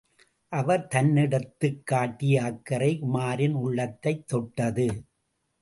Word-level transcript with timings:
அவர் 0.49 0.87
தன்னிடத்துக் 0.87 1.85
காட்டிய 1.85 2.43
அக்கறை, 2.43 2.99
உமாரின் 3.01 3.53
உள்ளத்தைத் 3.53 4.27
தொட்டது. 4.27 5.03